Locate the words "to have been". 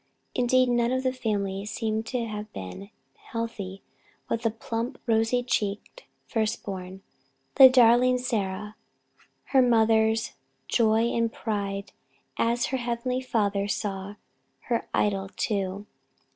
2.07-2.89